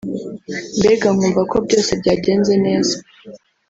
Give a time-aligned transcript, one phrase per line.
[0.77, 2.95] mbega nkumva ko byose byagenze neza